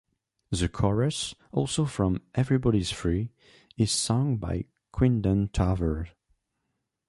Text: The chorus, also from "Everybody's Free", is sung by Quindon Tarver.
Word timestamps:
The 0.49 0.67
chorus, 0.67 1.35
also 1.51 1.85
from 1.85 2.23
"Everybody's 2.33 2.89
Free", 2.91 3.29
is 3.77 3.91
sung 3.91 4.37
by 4.37 4.65
Quindon 4.91 5.49
Tarver. 5.53 6.09